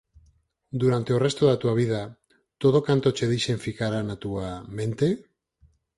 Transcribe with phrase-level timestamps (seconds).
[0.81, 2.01] Durante o resto da túa vida,
[2.61, 4.49] todo canto che dixen ficará na túa...
[4.77, 5.07] mente?